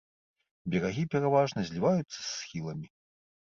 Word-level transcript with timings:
Берагі 0.75 1.03
пераважна 1.15 1.67
зліваюцца 1.69 2.15
з 2.17 2.25
схіламі. 2.41 2.87